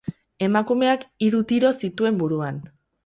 [0.45, 2.59] Emakumeak hiru tiro zituen buruan.